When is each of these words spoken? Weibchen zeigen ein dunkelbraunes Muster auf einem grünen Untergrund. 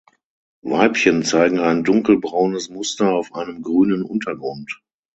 Weibchen 0.63 1.21
zeigen 1.21 1.59
ein 1.59 1.83
dunkelbraunes 1.83 2.69
Muster 2.71 3.13
auf 3.13 3.35
einem 3.35 3.61
grünen 3.61 4.01
Untergrund. 4.01 4.81